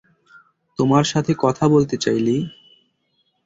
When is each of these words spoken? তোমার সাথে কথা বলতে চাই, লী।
তোমার 0.79 1.03
সাথে 1.03 1.31
কথা 1.39 1.65
বলতে 1.67 1.95
চাই, 1.97 2.19
লী। 2.19 2.37